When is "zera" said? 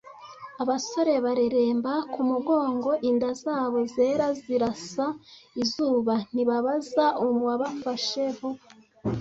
3.93-4.27